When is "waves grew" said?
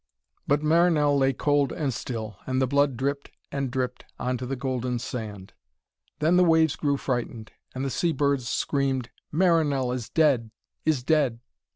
6.43-6.97